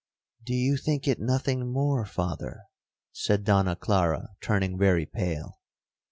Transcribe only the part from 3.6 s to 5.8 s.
Clara, turning very pale.